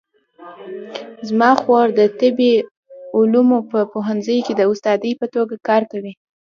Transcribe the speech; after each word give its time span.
زما 1.27 1.51
خور 1.61 1.87
د 1.99 2.01
طبي 2.19 2.51
علومو 3.17 3.59
په 3.71 3.79
پوهنځي 3.91 4.37
کې 4.45 4.53
د 4.55 4.61
استادې 4.71 5.11
په 5.19 5.25
توګه 5.35 5.55
کار 5.67 5.81
کوي 5.91 6.13